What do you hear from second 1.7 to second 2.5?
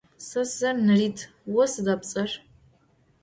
sıda pts'er?